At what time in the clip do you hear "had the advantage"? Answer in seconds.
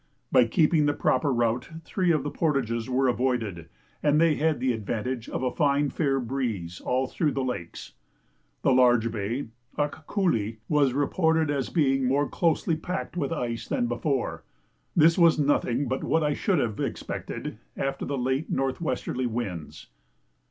4.33-5.29